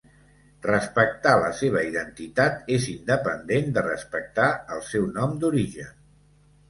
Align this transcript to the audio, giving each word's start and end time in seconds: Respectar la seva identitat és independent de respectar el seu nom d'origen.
Respectar 0.67 1.33
la 1.41 1.51
seva 1.59 1.83
identitat 1.89 2.73
és 2.77 2.87
independent 2.95 3.69
de 3.79 3.87
respectar 3.89 4.49
el 4.77 4.83
seu 4.93 5.07
nom 5.19 5.37
d'origen. 5.45 5.93